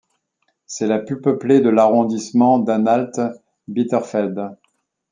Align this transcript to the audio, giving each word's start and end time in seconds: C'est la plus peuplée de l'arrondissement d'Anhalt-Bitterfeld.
C'est 0.65 0.87
la 0.87 0.97
plus 0.97 1.21
peuplée 1.21 1.59
de 1.61 1.69
l'arrondissement 1.69 2.57
d'Anhalt-Bitterfeld. 2.57 4.57